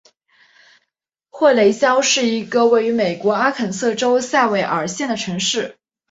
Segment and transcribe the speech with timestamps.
[1.29, 5.77] 霍雷肖是一个位于美国阿肯色州塞维尔县的城市。